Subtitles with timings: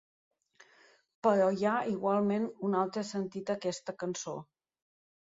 [1.27, 4.35] Però hi ha igualment un altre sentit a aquesta cançó.